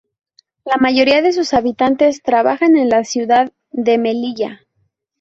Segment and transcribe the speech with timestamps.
[0.65, 4.61] La mayoría de sus habitantes trabajan en la ciudad de Melilla.